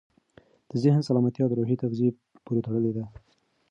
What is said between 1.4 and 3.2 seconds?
د روحي تغذیې پورې تړلې ده.